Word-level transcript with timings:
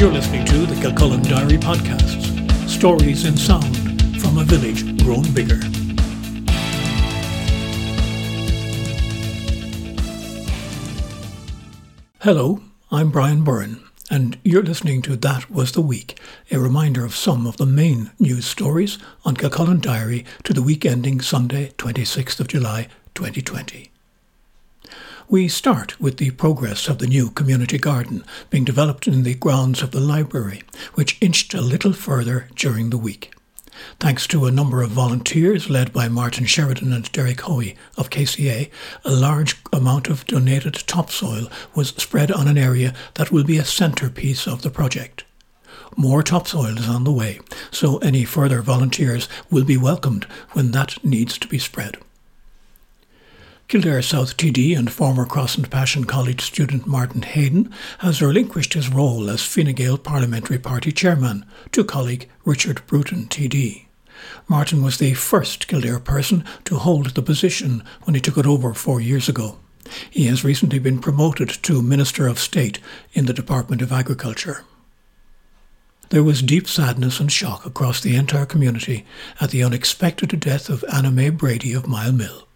You're 0.00 0.10
listening 0.10 0.46
to 0.46 0.64
the 0.64 0.80
Kilcullen 0.80 1.20
Diary 1.20 1.58
Podcasts 1.58 2.66
Stories 2.66 3.26
in 3.26 3.36
Sound 3.36 3.76
from 4.18 4.38
a 4.38 4.44
Village 4.44 4.82
Grown 5.04 5.30
Bigger. 5.34 5.60
Hello, 12.20 12.62
I'm 12.90 13.10
Brian 13.10 13.44
Byrne, 13.44 13.82
and 14.10 14.38
you're 14.42 14.62
listening 14.62 15.02
to 15.02 15.16
That 15.16 15.50
Was 15.50 15.72
the 15.72 15.82
Week, 15.82 16.18
a 16.50 16.58
reminder 16.58 17.04
of 17.04 17.14
some 17.14 17.46
of 17.46 17.58
the 17.58 17.66
main 17.66 18.10
news 18.18 18.46
stories 18.46 18.96
on 19.26 19.36
Kilcullen 19.36 19.80
Diary 19.80 20.24
to 20.44 20.54
the 20.54 20.62
week 20.62 20.86
ending 20.86 21.20
Sunday, 21.20 21.74
26th 21.76 22.40
of 22.40 22.48
July, 22.48 22.88
2020. 23.14 23.89
We 25.30 25.46
start 25.46 26.00
with 26.00 26.16
the 26.16 26.32
progress 26.32 26.88
of 26.88 26.98
the 26.98 27.06
new 27.06 27.30
community 27.30 27.78
garden 27.78 28.24
being 28.50 28.64
developed 28.64 29.06
in 29.06 29.22
the 29.22 29.34
grounds 29.36 29.80
of 29.80 29.92
the 29.92 30.00
library, 30.00 30.64
which 30.94 31.18
inched 31.20 31.54
a 31.54 31.60
little 31.60 31.92
further 31.92 32.48
during 32.56 32.90
the 32.90 32.98
week. 32.98 33.32
Thanks 34.00 34.26
to 34.26 34.46
a 34.46 34.50
number 34.50 34.82
of 34.82 34.90
volunteers 34.90 35.70
led 35.70 35.92
by 35.92 36.08
Martin 36.08 36.46
Sheridan 36.46 36.92
and 36.92 37.12
Derek 37.12 37.42
Hoey 37.42 37.76
of 37.96 38.10
KCA, 38.10 38.70
a 39.04 39.10
large 39.12 39.56
amount 39.72 40.08
of 40.08 40.26
donated 40.26 40.74
topsoil 40.88 41.48
was 41.76 41.90
spread 41.90 42.32
on 42.32 42.48
an 42.48 42.58
area 42.58 42.92
that 43.14 43.30
will 43.30 43.44
be 43.44 43.56
a 43.56 43.64
centrepiece 43.64 44.48
of 44.48 44.62
the 44.62 44.70
project. 44.70 45.22
More 45.96 46.24
topsoil 46.24 46.76
is 46.76 46.88
on 46.88 47.04
the 47.04 47.12
way, 47.12 47.38
so 47.70 47.98
any 47.98 48.24
further 48.24 48.62
volunteers 48.62 49.28
will 49.48 49.64
be 49.64 49.76
welcomed 49.76 50.24
when 50.54 50.72
that 50.72 51.04
needs 51.04 51.38
to 51.38 51.46
be 51.46 51.60
spread. 51.60 51.98
Kildare 53.70 54.02
South 54.02 54.36
TD 54.36 54.76
and 54.76 54.90
former 54.90 55.24
Cross 55.24 55.56
and 55.56 55.70
Passion 55.70 56.02
College 56.02 56.40
student 56.40 56.88
Martin 56.88 57.20
Heydon 57.20 57.72
has 57.98 58.20
relinquished 58.20 58.74
his 58.74 58.88
role 58.88 59.30
as 59.30 59.44
Fine 59.44 59.74
Gael 59.74 59.96
Parliamentary 59.96 60.58
Party 60.58 60.90
chairman 60.90 61.46
to 61.70 61.84
colleague 61.84 62.28
Richard 62.44 62.84
Bruton 62.88 63.26
TD. 63.26 63.84
Martin 64.48 64.82
was 64.82 64.98
the 64.98 65.14
first 65.14 65.68
Kildare 65.68 66.00
person 66.00 66.42
to 66.64 66.78
hold 66.78 67.10
the 67.10 67.22
position 67.22 67.84
when 68.02 68.16
he 68.16 68.20
took 68.20 68.36
it 68.36 68.44
over 68.44 68.74
four 68.74 69.00
years 69.00 69.28
ago. 69.28 69.60
He 70.10 70.26
has 70.26 70.42
recently 70.42 70.80
been 70.80 70.98
promoted 70.98 71.50
to 71.62 71.80
Minister 71.80 72.26
of 72.26 72.40
State 72.40 72.80
in 73.12 73.26
the 73.26 73.32
Department 73.32 73.82
of 73.82 73.92
Agriculture. 73.92 74.64
There 76.08 76.24
was 76.24 76.42
deep 76.42 76.66
sadness 76.66 77.20
and 77.20 77.30
shock 77.30 77.64
across 77.64 78.00
the 78.00 78.16
entire 78.16 78.46
community 78.46 79.06
at 79.40 79.50
the 79.50 79.62
unexpected 79.62 80.40
death 80.40 80.68
of 80.68 80.84
Anna 80.92 81.12
May 81.12 81.30
Brady 81.30 81.72
of 81.72 81.86
Mile 81.86 82.10
Mill. 82.10 82.48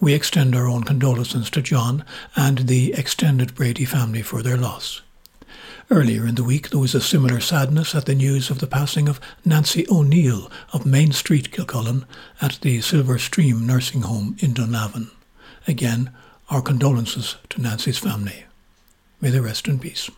We 0.00 0.14
extend 0.14 0.54
our 0.54 0.68
own 0.68 0.84
condolences 0.84 1.50
to 1.50 1.60
John 1.60 2.04
and 2.36 2.58
the 2.58 2.92
extended 2.94 3.54
Brady 3.54 3.84
family 3.84 4.22
for 4.22 4.42
their 4.42 4.56
loss. 4.56 5.02
Earlier 5.90 6.26
in 6.26 6.36
the 6.36 6.44
week, 6.44 6.70
there 6.70 6.78
was 6.78 6.94
a 6.94 7.00
similar 7.00 7.40
sadness 7.40 7.94
at 7.94 8.04
the 8.04 8.14
news 8.14 8.50
of 8.50 8.58
the 8.60 8.66
passing 8.66 9.08
of 9.08 9.20
Nancy 9.44 9.86
O'Neill 9.90 10.50
of 10.72 10.86
Main 10.86 11.12
Street, 11.12 11.50
Kilcullen, 11.50 12.04
at 12.40 12.58
the 12.60 12.80
Silver 12.80 13.18
Stream 13.18 13.66
Nursing 13.66 14.02
Home 14.02 14.36
in 14.38 14.52
Dunlavin. 14.52 15.10
Again, 15.66 16.10
our 16.50 16.62
condolences 16.62 17.36
to 17.48 17.60
Nancy's 17.60 17.98
family. 17.98 18.44
May 19.20 19.30
they 19.30 19.40
rest 19.40 19.66
in 19.66 19.78
peace. 19.78 20.10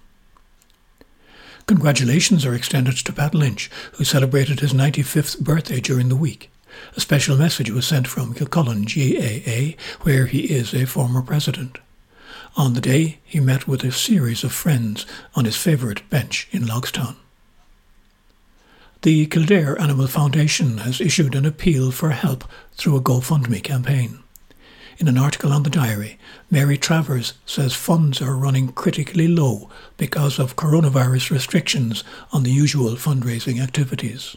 Congratulations 1.67 2.45
are 2.45 2.55
extended 2.55 2.97
to 2.97 3.13
Pat 3.13 3.35
Lynch, 3.35 3.71
who 3.93 4.05
celebrated 4.05 4.61
his 4.61 4.73
95th 4.73 5.41
birthday 5.41 5.81
during 5.81 6.09
the 6.09 6.17
week. 6.17 6.51
A 6.97 7.01
special 7.01 7.37
message 7.37 7.71
was 7.71 7.87
sent 7.87 8.07
from 8.07 8.35
Kilcullen 8.35 8.85
GAA, 8.85 9.77
where 10.03 10.27
he 10.27 10.53
is 10.53 10.75
a 10.75 10.87
former 10.87 11.23
president. 11.23 11.79
On 12.57 12.75
the 12.75 12.81
day, 12.81 13.19
he 13.25 13.41
met 13.41 13.69
with 13.69 13.85
a 13.85 13.93
series 13.93 14.43
of 14.45 14.53
friends 14.53 15.07
on 15.35 15.45
his 15.45 15.57
favourite 15.57 16.09
bench 16.11 16.49
in 16.51 16.67
Logstown. 16.67 17.17
The 19.03 19.27
Kildare 19.27 19.81
Animal 19.81 20.09
Foundation 20.09 20.79
has 20.79 21.01
issued 21.01 21.35
an 21.35 21.47
appeal 21.47 21.91
for 21.91 22.11
help 22.11 22.45
through 22.75 22.97
a 22.97 23.01
GoFundMe 23.01 23.63
campaign. 23.63 24.19
In 24.99 25.09
an 25.09 25.17
article 25.17 25.53
on 25.55 25.63
the 25.63 25.71
diary, 25.71 26.19
Mary 26.51 26.77
Travers 26.77 27.33
says 27.47 27.73
funds 27.73 28.21
are 28.21 28.37
running 28.37 28.73
critically 28.73 29.27
low 29.27 29.71
because 29.97 30.39
of 30.39 30.57
coronavirus 30.57 31.31
restrictions 31.31 32.05
on 32.33 32.43
the 32.43 32.51
usual 32.51 32.97
fundraising 32.97 33.63
activities. 33.63 34.37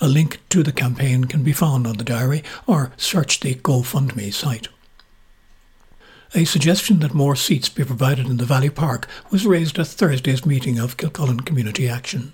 A 0.00 0.08
link 0.08 0.40
to 0.50 0.62
the 0.62 0.72
campaign 0.72 1.24
can 1.24 1.42
be 1.42 1.52
found 1.52 1.86
on 1.86 1.96
the 1.96 2.04
diary 2.04 2.42
or 2.66 2.92
search 2.96 3.40
the 3.40 3.54
GoFundMe 3.54 4.32
site. 4.32 4.68
A 6.34 6.44
suggestion 6.44 7.00
that 7.00 7.14
more 7.14 7.36
seats 7.36 7.68
be 7.68 7.84
provided 7.84 8.26
in 8.26 8.36
the 8.36 8.44
Valley 8.44 8.70
Park 8.70 9.08
was 9.30 9.46
raised 9.46 9.78
at 9.78 9.86
Thursday's 9.86 10.44
meeting 10.44 10.78
of 10.78 10.96
Kilcullen 10.96 11.40
Community 11.40 11.88
Action. 11.88 12.32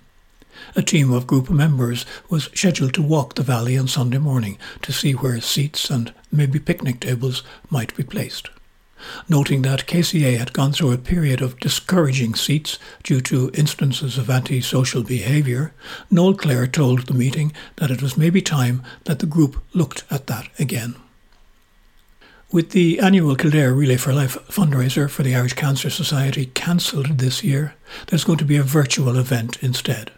A 0.77 0.83
team 0.83 1.13
of 1.13 1.27
group 1.27 1.51
members 1.51 2.07
was 2.29 2.51
scheduled 2.55 2.95
to 2.95 3.03
walk 3.03 3.35
the 3.35 3.43
valley 3.43 3.77
on 3.77 3.89
Sunday 3.89 4.19
morning 4.19 4.59
to 4.83 4.93
see 4.93 5.13
where 5.13 5.41
seats 5.41 5.91
and 5.91 6.13
maybe 6.31 6.59
picnic 6.59 7.01
tables 7.01 7.43
might 7.71 7.97
be 7.97 8.03
placed 8.03 8.51
noting 9.29 9.63
that 9.63 9.87
KCA 9.87 10.39
had 10.39 10.53
gone 10.53 10.73
through 10.73 10.93
a 10.93 10.99
period 10.99 11.41
of 11.41 11.59
discouraging 11.61 12.35
seats 12.35 12.79
due 13.03 13.21
to 13.23 13.51
instances 13.55 14.19
of 14.19 14.31
antisocial 14.31 15.03
behaviour, 15.03 15.73
Noel 16.11 16.35
Clare 16.35 16.67
told 16.67 17.07
the 17.07 17.15
meeting 17.15 17.53
that 17.77 17.91
it 17.91 18.03
was 18.03 18.17
maybe 18.17 18.41
time 18.41 18.83
that 19.05 19.19
the 19.19 19.27
group 19.27 19.63
looked 19.75 20.05
at 20.11 20.27
that 20.27 20.49
again. 20.59 20.95
With 22.53 22.71
the 22.71 23.01
annual 23.01 23.35
Kildare 23.35 23.73
Relay 23.73 23.97
for 23.97 24.13
Life 24.13 24.37
fundraiser 24.49 25.09
for 25.09 25.23
the 25.23 25.35
Irish 25.35 25.55
Cancer 25.55 25.89
Society 25.89 26.47
cancelled 26.47 27.19
this 27.19 27.43
year, 27.43 27.75
there's 28.09 28.25
going 28.25 28.39
to 28.39 28.45
be 28.45 28.57
a 28.57 28.63
virtual 28.63 29.17
event 29.17 29.57
instead. 29.63 30.11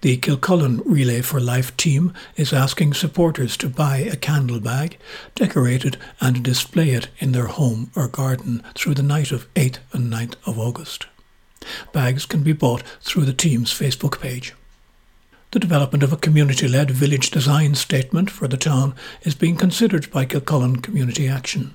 The 0.00 0.16
Kilcullen 0.16 0.80
Relay 0.84 1.22
for 1.22 1.40
Life 1.40 1.76
team 1.76 2.12
is 2.36 2.52
asking 2.52 2.94
supporters 2.94 3.56
to 3.56 3.68
buy 3.68 3.96
a 3.96 4.14
candle 4.14 4.60
bag, 4.60 4.96
decorate 5.34 5.84
it, 5.84 5.96
and 6.20 6.44
display 6.44 6.90
it 6.90 7.08
in 7.18 7.32
their 7.32 7.48
home 7.48 7.90
or 7.96 8.06
garden 8.06 8.62
through 8.76 8.94
the 8.94 9.02
night 9.02 9.32
of 9.32 9.52
8th 9.54 9.78
and 9.92 10.12
9th 10.12 10.36
of 10.46 10.56
August. 10.56 11.06
Bags 11.92 12.26
can 12.26 12.44
be 12.44 12.52
bought 12.52 12.84
through 13.00 13.24
the 13.24 13.32
team's 13.32 13.74
Facebook 13.74 14.20
page. 14.20 14.54
The 15.50 15.58
development 15.58 16.04
of 16.04 16.12
a 16.12 16.16
community 16.16 16.68
led 16.68 16.92
village 16.92 17.32
design 17.32 17.74
statement 17.74 18.30
for 18.30 18.46
the 18.46 18.56
town 18.56 18.94
is 19.22 19.34
being 19.34 19.56
considered 19.56 20.12
by 20.12 20.26
Kilcullen 20.26 20.76
Community 20.76 21.26
Action. 21.26 21.74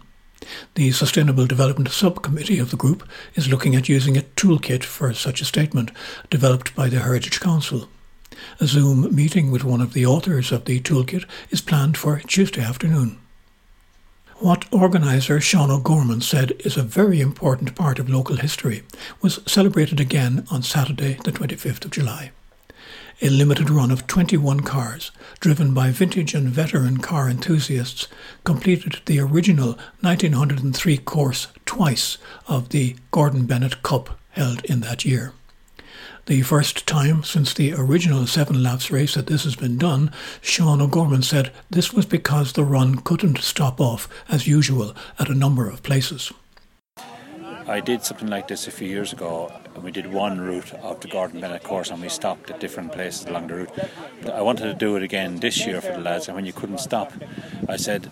The 0.75 0.91
Sustainable 0.91 1.45
Development 1.45 1.89
Subcommittee 1.89 2.59
of 2.59 2.71
the 2.71 2.77
group 2.77 3.05
is 3.35 3.49
looking 3.49 3.75
at 3.75 3.89
using 3.89 4.15
a 4.15 4.21
toolkit 4.21 4.85
for 4.85 5.13
such 5.13 5.41
a 5.41 5.45
statement 5.45 5.91
developed 6.29 6.73
by 6.73 6.87
the 6.87 6.99
Heritage 6.99 7.41
Council. 7.41 7.89
A 8.59 8.67
Zoom 8.67 9.13
meeting 9.13 9.51
with 9.51 9.63
one 9.63 9.81
of 9.81 9.93
the 9.93 10.05
authors 10.05 10.51
of 10.51 10.65
the 10.65 10.79
toolkit 10.79 11.25
is 11.49 11.61
planned 11.61 11.97
for 11.97 12.19
Tuesday 12.19 12.61
afternoon. 12.61 13.19
What 14.37 14.65
organiser 14.73 15.39
Sean 15.39 15.71
O'Gorman 15.71 16.21
said 16.21 16.53
is 16.65 16.75
a 16.75 16.83
very 16.83 17.21
important 17.21 17.75
part 17.75 17.99
of 17.99 18.09
local 18.09 18.35
history 18.35 18.83
was 19.21 19.39
celebrated 19.45 19.99
again 19.99 20.45
on 20.51 20.63
Saturday, 20.63 21.17
the 21.23 21.31
25th 21.31 21.85
of 21.85 21.91
July. 21.91 22.31
A 23.21 23.29
limited 23.29 23.69
run 23.69 23.91
of 23.91 24.05
21 24.07 24.61
cars, 24.61 25.11
driven 25.39 25.73
by 25.73 25.91
vintage 25.91 26.33
and 26.33 26.49
veteran 26.49 26.97
car 26.97 27.29
enthusiasts, 27.29 28.07
completed 28.43 29.01
the 29.05 29.19
original 29.19 29.77
1903 30.01 30.97
course 30.97 31.47
twice 31.65 32.17
of 32.47 32.69
the 32.69 32.95
Gordon 33.11 33.45
Bennett 33.45 33.81
Cup 33.81 34.19
held 34.31 34.65
in 34.65 34.81
that 34.81 35.05
year. 35.05 35.33
The 36.25 36.41
first 36.41 36.87
time 36.87 37.23
since 37.23 37.53
the 37.53 37.73
original 37.73 38.25
seven 38.27 38.63
laps 38.63 38.89
race 38.89 39.15
that 39.15 39.27
this 39.27 39.43
has 39.43 39.57
been 39.57 39.77
done, 39.77 40.09
Sean 40.39 40.79
O'Gorman 40.79 41.21
said 41.21 41.51
this 41.69 41.91
was 41.91 42.05
because 42.05 42.53
the 42.53 42.63
run 42.63 42.95
couldn't 42.99 43.39
stop 43.39 43.81
off 43.81 44.07
as 44.29 44.47
usual 44.47 44.95
at 45.19 45.29
a 45.29 45.35
number 45.35 45.69
of 45.69 45.83
places. 45.83 46.31
I 47.67 47.81
did 47.81 48.03
something 48.03 48.29
like 48.29 48.47
this 48.47 48.67
a 48.67 48.71
few 48.71 48.87
years 48.87 49.11
ago, 49.11 49.51
and 49.75 49.83
we 49.83 49.91
did 49.91 50.11
one 50.11 50.39
route 50.39 50.73
of 50.75 50.99
the 51.01 51.07
Gordon 51.09 51.41
Bennett 51.41 51.63
course, 51.63 51.91
and 51.91 52.01
we 52.01 52.09
stopped 52.09 52.51
at 52.51 52.59
different 52.59 52.93
places 52.93 53.25
along 53.25 53.47
the 53.47 53.55
route. 53.55 53.71
I 54.31 54.41
wanted 54.41 54.65
to 54.65 54.73
do 54.73 54.95
it 54.95 55.03
again 55.03 55.37
this 55.37 55.65
year 55.65 55.81
for 55.81 55.91
the 55.91 55.99
lads, 55.99 56.27
and 56.27 56.35
when 56.35 56.45
you 56.45 56.53
couldn't 56.53 56.79
stop, 56.79 57.11
I 57.67 57.77
said, 57.77 58.11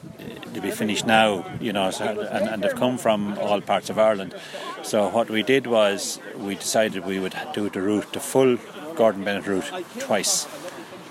to 0.53 0.61
be 0.61 0.71
finished 0.71 1.05
now, 1.05 1.45
you 1.59 1.73
know, 1.73 1.91
so, 1.91 2.05
and, 2.05 2.47
and 2.47 2.63
they've 2.63 2.75
come 2.75 2.97
from 2.97 3.37
all 3.39 3.61
parts 3.61 3.89
of 3.89 3.97
Ireland. 3.97 4.35
So 4.83 5.09
what 5.09 5.29
we 5.29 5.43
did 5.43 5.67
was 5.67 6.19
we 6.35 6.55
decided 6.55 7.05
we 7.05 7.19
would 7.19 7.35
do 7.53 7.69
the 7.69 7.81
route, 7.81 8.13
the 8.13 8.19
full 8.19 8.57
Gordon 8.95 9.23
Bennett 9.23 9.47
route, 9.47 9.71
twice, 9.99 10.47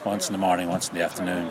once 0.04 0.28
in 0.28 0.32
the 0.32 0.38
morning, 0.38 0.68
once 0.68 0.88
in 0.88 0.94
the 0.94 1.02
afternoon. 1.02 1.50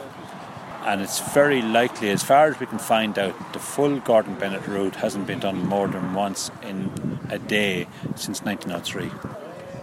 And 0.85 1.01
it's 1.01 1.19
very 1.33 1.61
likely, 1.61 2.09
as 2.09 2.23
far 2.23 2.47
as 2.47 2.59
we 2.59 2.65
can 2.65 2.79
find 2.79 3.17
out, 3.19 3.53
the 3.53 3.59
full 3.59 3.99
Gordon 3.99 4.35
Bennett 4.35 4.65
route 4.67 4.95
hasn't 4.95 5.27
been 5.27 5.39
done 5.39 5.65
more 5.65 5.87
than 5.87 6.13
once 6.13 6.51
in 6.63 7.19
a 7.29 7.37
day 7.37 7.87
since 8.15 8.41
1903. 8.41 9.11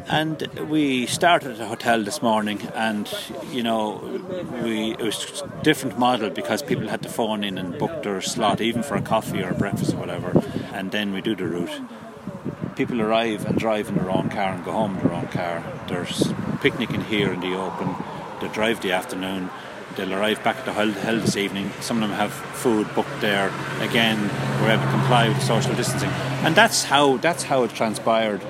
And 0.09 0.47
we 0.69 1.07
started 1.07 1.53
at 1.53 1.61
a 1.61 1.67
hotel 1.67 2.03
this 2.05 2.23
morning, 2.23 2.63
and 2.75 3.13
you 3.51 3.65
know, 3.65 4.01
we 4.63 4.93
it 4.93 5.03
was 5.03 5.43
a 5.43 5.65
different 5.65 5.99
model 5.99 6.31
because 6.31 6.63
people 6.63 6.87
had 6.89 7.03
to 7.03 7.09
phone 7.09 7.43
in 7.43 7.59
and 7.59 7.77
book 7.77 8.05
their 8.05 8.21
slot, 8.21 8.61
even 8.61 8.85
for 8.85 8.95
a 8.97 9.03
coffee 9.03 9.43
or 9.43 9.51
a 9.51 9.55
breakfast 9.55 9.95
or 9.95 9.97
whatever. 9.97 10.41
And 10.73 10.93
then 10.93 11.13
we 11.13 11.21
do 11.23 11.35
the 11.35 11.47
route. 11.47 11.81
people 12.77 13.01
arrive 13.01 13.47
and 13.47 13.59
drive 13.59 13.89
in 13.89 13.97
their 13.97 14.11
own 14.11 14.29
car 14.29 14.53
and 14.53 14.65
go 14.65 14.73
home 14.73 14.97
in 14.97 15.03
their 15.03 15.13
own 15.13 15.27
car. 15.29 15.65
There's 15.89 16.33
picnicking 16.61 17.03
here 17.05 17.33
in 17.33 17.41
the 17.41 17.55
open. 17.57 17.95
They 18.41 18.49
drive 18.49 18.83
the 18.83 18.93
afternoon. 18.93 19.51
They'll 19.97 20.13
arrive 20.13 20.45
back 20.45 20.59
at 20.59 20.67
the 20.67 20.75
hill 20.75 21.21
this 21.21 21.37
evening. 21.37 21.71
Some 21.81 22.03
of 22.03 22.09
them 22.09 22.19
have 22.19 22.33
food 22.33 22.87
booked 22.95 23.21
there. 23.21 23.51
Again, 23.81 24.21
we're 24.61 24.73
able 24.73 24.85
to 24.85 24.91
comply 24.91 25.29
with 25.29 25.43
social 25.43 25.75
distancing, 25.75 26.11
and 26.45 26.55
that's 26.55 26.85
how 26.85 27.17
that's 27.17 27.45
how 27.45 27.65
it 27.65 27.71
transpired. 27.71 28.43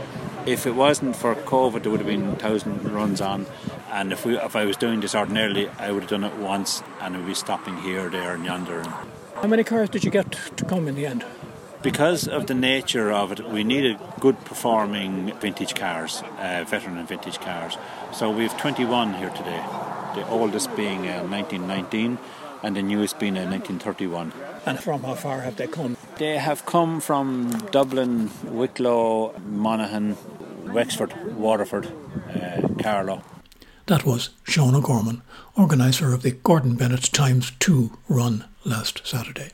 If 0.46 0.64
it 0.64 0.76
wasn't 0.76 1.16
for 1.16 1.34
COVID, 1.34 1.82
there 1.82 1.90
would 1.90 2.00
have 2.00 2.08
been 2.08 2.36
thousand 2.36 2.88
runs 2.92 3.20
on. 3.20 3.46
And 3.90 4.12
if 4.12 4.24
we, 4.24 4.38
if 4.38 4.54
I 4.54 4.64
was 4.64 4.76
doing 4.76 5.00
this 5.00 5.14
ordinarily, 5.14 5.68
I 5.78 5.90
would 5.90 6.04
have 6.04 6.10
done 6.10 6.22
it 6.22 6.36
once, 6.36 6.84
and 7.00 7.14
it 7.14 7.18
would 7.18 7.26
be 7.26 7.34
stopping 7.34 7.76
here, 7.78 8.08
there, 8.08 8.34
and 8.34 8.44
yonder. 8.44 8.82
How 9.34 9.48
many 9.48 9.64
cars 9.64 9.90
did 9.90 10.04
you 10.04 10.10
get 10.12 10.30
to 10.56 10.64
come 10.64 10.86
in 10.86 10.94
the 10.94 11.04
end? 11.04 11.24
Because 11.82 12.28
of 12.28 12.46
the 12.46 12.54
nature 12.54 13.10
of 13.10 13.32
it, 13.32 13.48
we 13.48 13.64
needed 13.64 13.98
good 14.20 14.44
performing 14.44 15.32
vintage 15.40 15.74
cars, 15.74 16.22
uh, 16.38 16.64
veteran 16.66 16.96
and 16.96 17.08
vintage 17.08 17.40
cars. 17.40 17.76
So 18.12 18.30
we 18.30 18.44
have 18.44 18.56
21 18.56 19.14
here 19.14 19.30
today 19.30 19.64
the 20.16 20.26
oldest 20.28 20.74
being 20.74 21.06
uh, 21.06 21.22
1919 21.24 22.18
and 22.62 22.74
the 22.74 22.82
newest 22.82 23.18
being 23.18 23.36
uh, 23.36 23.44
1931. 23.44 24.32
And 24.64 24.80
from 24.80 25.02
how 25.02 25.14
far 25.14 25.42
have 25.42 25.56
they 25.56 25.66
come? 25.66 25.96
They 26.16 26.38
have 26.38 26.64
come 26.64 27.00
from 27.00 27.50
Dublin, 27.70 28.30
Wicklow, 28.44 29.34
Monaghan, 29.46 30.16
Wexford, 30.72 31.36
Waterford, 31.36 31.92
uh, 32.34 32.68
Carlow. 32.82 33.22
That 33.86 34.04
was 34.04 34.30
Sean 34.42 34.74
O'Gorman, 34.74 35.22
organiser 35.56 36.12
of 36.12 36.22
the 36.22 36.32
Gordon 36.32 36.74
Bennett 36.74 37.04
Times 37.12 37.52
2 37.60 37.96
run 38.08 38.44
last 38.64 39.06
Saturday. 39.06 39.52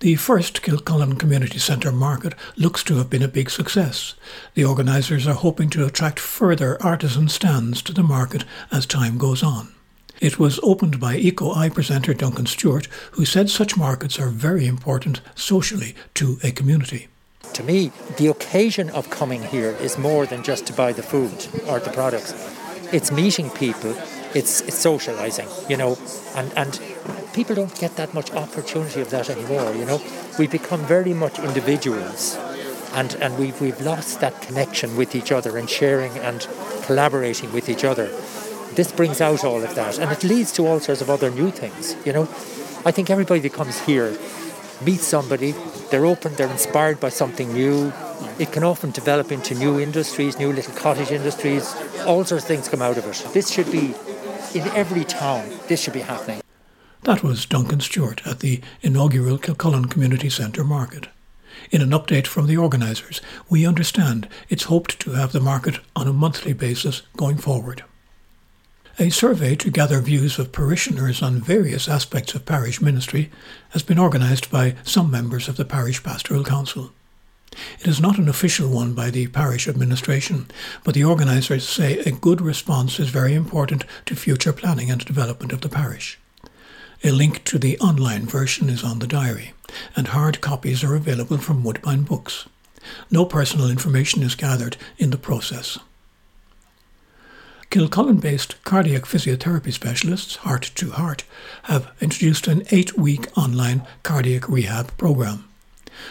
The 0.00 0.16
first 0.16 0.62
Kilcullen 0.62 1.16
Community 1.16 1.58
Centre 1.58 1.92
market 1.92 2.34
looks 2.56 2.82
to 2.84 2.96
have 2.96 3.08
been 3.08 3.22
a 3.22 3.28
big 3.28 3.50
success. 3.50 4.14
The 4.54 4.64
organisers 4.64 5.26
are 5.28 5.34
hoping 5.34 5.70
to 5.70 5.86
attract 5.86 6.18
further 6.18 6.76
artisan 6.82 7.28
stands 7.28 7.82
to 7.82 7.92
the 7.92 8.02
market 8.02 8.44
as 8.72 8.84
time 8.84 9.16
goes 9.16 9.42
on. 9.42 9.72
It 10.20 10.38
was 10.38 10.60
opened 10.62 11.00
by 11.00 11.16
Eco 11.16 11.52
Eye 11.52 11.68
presenter 11.68 12.14
Duncan 12.14 12.46
Stewart, 12.46 12.86
who 13.12 13.24
said 13.24 13.50
such 13.50 13.76
markets 13.76 14.18
are 14.18 14.28
very 14.28 14.66
important 14.66 15.20
socially 15.34 15.94
to 16.14 16.38
a 16.42 16.52
community. 16.52 17.08
To 17.54 17.62
me, 17.62 17.92
the 18.16 18.28
occasion 18.28 18.90
of 18.90 19.10
coming 19.10 19.42
here 19.42 19.72
is 19.80 19.98
more 19.98 20.26
than 20.26 20.42
just 20.42 20.66
to 20.66 20.72
buy 20.72 20.92
the 20.92 21.02
food 21.02 21.48
or 21.66 21.80
the 21.80 21.90
products. 21.90 22.32
It's 22.92 23.10
meeting 23.12 23.50
people, 23.50 23.94
it's, 24.34 24.60
it's 24.62 24.84
socialising, 24.84 25.48
you 25.68 25.76
know, 25.76 25.98
and, 26.34 26.52
and 26.56 26.80
people 27.32 27.54
don't 27.54 27.74
get 27.78 27.96
that 27.96 28.14
much 28.14 28.32
opportunity 28.32 29.00
of 29.00 29.10
that 29.10 29.30
anymore. 29.30 29.72
You 29.74 29.84
know, 29.84 30.00
we 30.38 30.46
become 30.46 30.80
very 30.84 31.14
much 31.14 31.38
individuals, 31.38 32.36
and 32.94 33.14
and 33.16 33.38
we've 33.38 33.58
we've 33.60 33.80
lost 33.80 34.20
that 34.20 34.40
connection 34.42 34.96
with 34.96 35.14
each 35.14 35.32
other 35.32 35.56
and 35.56 35.68
sharing 35.68 36.12
and 36.18 36.46
collaborating 36.82 37.52
with 37.52 37.68
each 37.68 37.84
other. 37.84 38.06
This 38.74 38.92
brings 38.92 39.20
out 39.20 39.44
all 39.44 39.62
of 39.62 39.74
that, 39.74 39.98
and 39.98 40.10
it 40.10 40.24
leads 40.24 40.52
to 40.52 40.66
all 40.66 40.80
sorts 40.80 41.00
of 41.00 41.10
other 41.10 41.30
new 41.30 41.50
things. 41.50 41.96
You 42.06 42.12
know, 42.12 42.22
I 42.84 42.92
think 42.92 43.10
everybody 43.10 43.40
that 43.40 43.52
comes 43.52 43.80
here 43.80 44.16
meets 44.84 45.06
somebody, 45.06 45.54
they're 45.92 46.06
open, 46.06 46.34
they're 46.34 46.50
inspired 46.50 46.98
by 46.98 47.10
something 47.10 47.52
new. 47.52 47.92
It 48.38 48.50
can 48.50 48.64
often 48.64 48.90
develop 48.90 49.30
into 49.30 49.54
new 49.54 49.78
industries, 49.78 50.38
new 50.38 50.50
little 50.50 50.74
cottage 50.74 51.10
industries. 51.10 51.76
All 52.06 52.24
sorts 52.24 52.44
of 52.44 52.48
things 52.48 52.68
come 52.68 52.80
out 52.80 52.96
of 52.96 53.06
it. 53.06 53.32
This 53.34 53.50
should 53.50 53.70
be 53.70 53.94
in 54.54 54.66
every 54.68 55.04
town. 55.04 55.48
This 55.68 55.82
should 55.82 55.92
be 55.92 56.00
happening. 56.00 56.40
That 57.02 57.22
was 57.22 57.44
Duncan 57.44 57.80
Stewart 57.80 58.26
at 58.26 58.40
the 58.40 58.62
inaugural 58.80 59.36
Kilcullen 59.36 59.86
Community 59.86 60.30
Centre 60.30 60.64
market. 60.64 61.08
In 61.70 61.82
an 61.82 61.90
update 61.90 62.26
from 62.26 62.46
the 62.46 62.56
organisers, 62.56 63.20
we 63.50 63.66
understand 63.66 64.28
it's 64.48 64.64
hoped 64.64 64.98
to 65.00 65.12
have 65.12 65.32
the 65.32 65.40
market 65.40 65.78
on 65.94 66.08
a 66.08 66.12
monthly 66.12 66.54
basis 66.54 67.02
going 67.16 67.36
forward. 67.36 67.84
A 69.02 69.10
survey 69.10 69.56
to 69.56 69.68
gather 69.68 69.98
views 70.00 70.38
of 70.38 70.52
parishioners 70.52 71.22
on 71.22 71.40
various 71.40 71.88
aspects 71.88 72.34
of 72.34 72.46
parish 72.46 72.80
ministry 72.80 73.32
has 73.70 73.82
been 73.82 73.98
organised 73.98 74.48
by 74.48 74.76
some 74.84 75.10
members 75.10 75.48
of 75.48 75.56
the 75.56 75.64
Parish 75.64 76.04
Pastoral 76.04 76.44
Council. 76.44 76.92
It 77.80 77.88
is 77.88 78.00
not 78.00 78.18
an 78.18 78.28
official 78.28 78.70
one 78.70 78.94
by 78.94 79.10
the 79.10 79.26
parish 79.26 79.66
administration, 79.66 80.46
but 80.84 80.94
the 80.94 81.02
organisers 81.02 81.68
say 81.68 81.98
a 81.98 82.12
good 82.12 82.40
response 82.40 83.00
is 83.00 83.08
very 83.08 83.34
important 83.34 83.84
to 84.06 84.14
future 84.14 84.52
planning 84.52 84.88
and 84.88 85.04
development 85.04 85.52
of 85.52 85.62
the 85.62 85.68
parish. 85.68 86.20
A 87.02 87.10
link 87.10 87.42
to 87.42 87.58
the 87.58 87.76
online 87.80 88.26
version 88.26 88.68
is 88.68 88.84
on 88.84 89.00
the 89.00 89.08
diary, 89.08 89.52
and 89.96 90.06
hard 90.06 90.40
copies 90.40 90.84
are 90.84 90.94
available 90.94 91.38
from 91.38 91.64
Woodbine 91.64 92.04
Books. 92.04 92.48
No 93.10 93.24
personal 93.24 93.68
information 93.68 94.22
is 94.22 94.36
gathered 94.36 94.76
in 94.96 95.10
the 95.10 95.18
process. 95.18 95.76
Kilcullen 97.72 98.18
based 98.18 98.62
cardiac 98.64 99.04
physiotherapy 99.04 99.72
specialists, 99.72 100.36
Heart 100.36 100.72
to 100.74 100.90
Heart, 100.90 101.24
have 101.62 101.90
introduced 102.02 102.46
an 102.46 102.64
eight 102.70 102.98
week 102.98 103.26
online 103.34 103.86
cardiac 104.02 104.46
rehab 104.46 104.94
program. 104.98 105.48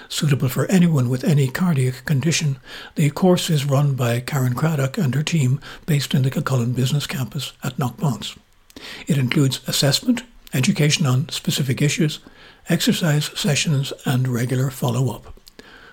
Suitable 0.10 0.50
for 0.50 0.66
anyone 0.72 1.08
with 1.08 1.24
any 1.24 1.48
cardiac 1.48 2.04
condition, 2.04 2.58
the 2.96 3.12
course 3.12 3.52
is 3.52 3.64
run 3.64 3.94
by 3.94 4.20
Karen 4.22 4.56
Craddock 4.56 4.98
and 4.98 5.14
her 5.14 5.22
team 5.22 5.62
based 5.86 6.16
in 6.16 6.24
the 6.24 6.32
Kilcullen 6.32 6.74
Business 6.74 7.06
Campus 7.06 7.54
at 7.64 7.78
Knockbounce. 7.78 8.40
It 9.06 9.20
includes 9.20 9.62
assessment, 9.68 10.24
education 10.56 11.06
on 11.06 11.30
specific 11.30 11.80
issues, 11.80 12.22
exercise 12.70 13.26
sessions, 13.40 13.94
and 14.04 14.28
regular 14.28 14.72
follow 14.72 15.14
up. 15.14 15.40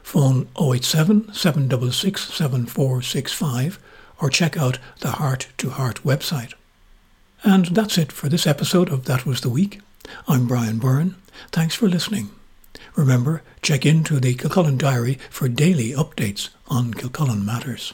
Phone 0.02 0.48
087 0.58 1.34
766 1.34 2.32
7465 2.32 3.78
or 4.20 4.30
check 4.30 4.56
out 4.56 4.78
the 5.00 5.12
Heart 5.12 5.48
to 5.58 5.70
Heart 5.70 6.02
website. 6.04 6.54
And 7.44 7.66
that's 7.66 7.98
it 7.98 8.10
for 8.10 8.28
this 8.28 8.46
episode 8.46 8.90
of 8.90 9.04
That 9.04 9.24
Was 9.24 9.40
the 9.40 9.48
Week. 9.48 9.80
I'm 10.26 10.46
Brian 10.46 10.78
Byrne. 10.78 11.14
Thanks 11.52 11.74
for 11.74 11.88
listening. 11.88 12.30
Remember, 12.96 13.42
check 13.62 13.86
into 13.86 14.18
the 14.18 14.34
Kilcullen 14.34 14.76
Diary 14.76 15.18
for 15.30 15.48
daily 15.48 15.92
updates 15.92 16.48
on 16.66 16.94
Kilcullen 16.94 17.44
matters. 17.44 17.92